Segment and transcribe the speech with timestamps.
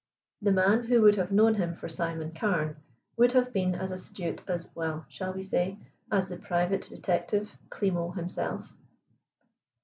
[0.41, 2.77] The man who would have known him for Simon Carne
[3.17, 5.77] would have been as astute as, well, shall we say,
[6.11, 8.73] as the private detective Klimo himself.